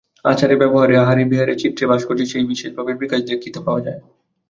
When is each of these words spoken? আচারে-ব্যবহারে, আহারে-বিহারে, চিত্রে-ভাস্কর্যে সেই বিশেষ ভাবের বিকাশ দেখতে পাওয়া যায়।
আচারে-ব্যবহারে, 0.25 0.95
আহারে-বিহারে, 0.97 1.53
চিত্রে-ভাস্কর্যে 1.55 2.25
সেই 2.25 2.45
বিশেষ 2.45 2.69
ভাবের 2.73 2.95
বিকাশ 2.95 3.19
দেখতে 3.29 3.59
পাওয়া 3.59 3.81
যায়। 3.81 3.99